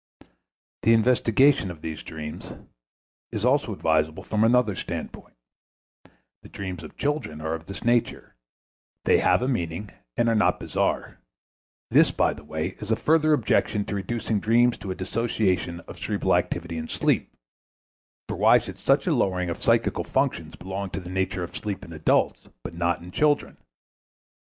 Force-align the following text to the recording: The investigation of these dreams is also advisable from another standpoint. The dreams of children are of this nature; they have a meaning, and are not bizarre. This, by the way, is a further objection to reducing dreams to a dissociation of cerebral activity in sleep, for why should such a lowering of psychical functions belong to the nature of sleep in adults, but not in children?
The 0.81 0.93
investigation 0.93 1.69
of 1.69 1.83
these 1.83 2.01
dreams 2.01 2.53
is 3.31 3.45
also 3.45 3.71
advisable 3.71 4.23
from 4.23 4.43
another 4.43 4.75
standpoint. 4.75 5.35
The 6.41 6.49
dreams 6.49 6.81
of 6.81 6.97
children 6.97 7.39
are 7.39 7.53
of 7.53 7.67
this 7.67 7.83
nature; 7.83 8.33
they 9.05 9.19
have 9.19 9.43
a 9.43 9.47
meaning, 9.47 9.91
and 10.17 10.27
are 10.27 10.33
not 10.33 10.59
bizarre. 10.59 11.19
This, 11.91 12.09
by 12.09 12.33
the 12.33 12.43
way, 12.43 12.69
is 12.79 12.89
a 12.89 12.95
further 12.95 13.31
objection 13.31 13.85
to 13.85 13.93
reducing 13.95 14.39
dreams 14.39 14.75
to 14.79 14.89
a 14.89 14.95
dissociation 14.95 15.81
of 15.81 15.99
cerebral 15.99 16.35
activity 16.35 16.79
in 16.79 16.87
sleep, 16.87 17.31
for 18.27 18.37
why 18.37 18.57
should 18.57 18.79
such 18.79 19.05
a 19.05 19.13
lowering 19.13 19.51
of 19.51 19.61
psychical 19.61 20.03
functions 20.03 20.55
belong 20.55 20.89
to 20.89 20.99
the 20.99 21.11
nature 21.11 21.43
of 21.43 21.55
sleep 21.55 21.85
in 21.85 21.93
adults, 21.93 22.47
but 22.63 22.73
not 22.73 23.03
in 23.03 23.11
children? 23.11 23.55